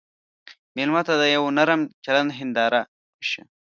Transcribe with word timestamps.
مېلمه 0.75 1.01
ته 1.07 1.13
د 1.21 1.23
یوه 1.35 1.49
نرم 1.57 1.81
چلند 2.05 2.29
هنداره 2.39 2.81
شه. 3.29 3.41